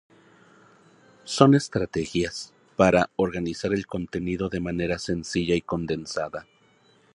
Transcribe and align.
Son 1.25 1.53
estrategias 1.53 2.55
para 2.75 3.11
organizar 3.17 3.71
el 3.71 3.85
contenido 3.85 4.49
de 4.49 4.59
manera 4.59 4.97
sencilla 4.97 5.53
y 5.53 5.61
condensada. 5.61 6.47